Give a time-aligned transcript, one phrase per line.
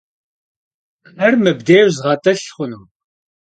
[1.17, 2.79] Mır mıbdêjj zğet'ılh xhunu?